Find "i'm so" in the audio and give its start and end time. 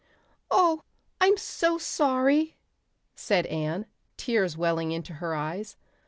1.19-1.77